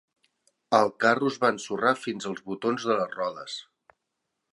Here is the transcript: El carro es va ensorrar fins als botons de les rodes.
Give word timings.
El 0.77 0.87
carro 1.03 1.29
es 1.33 1.37
va 1.43 1.51
ensorrar 1.55 1.91
fins 2.05 2.27
als 2.31 2.41
botons 2.47 2.87
de 2.93 2.97
les 3.03 3.13
rodes. 3.21 3.59